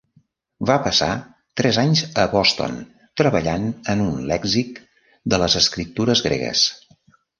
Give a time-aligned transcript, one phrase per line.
[0.67, 1.09] Va passar
[1.61, 2.73] tres anys a Boston
[3.23, 4.81] treballant en un lèxic
[5.35, 6.65] de les escriptures gregues.